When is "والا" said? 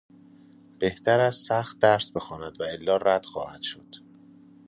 2.61-2.97